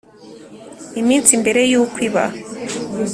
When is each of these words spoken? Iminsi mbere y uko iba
Iminsi 1.01 1.31
mbere 1.41 1.61
y 1.71 1.75
uko 1.81 1.95
iba 2.07 2.25